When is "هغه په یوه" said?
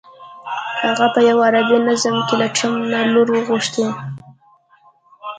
0.83-1.43